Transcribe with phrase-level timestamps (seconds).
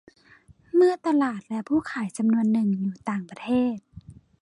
[0.75, 3.75] เมื่อตลาดและผู้ขายจำนวนหนึ่งอยู่ต่างประเทศ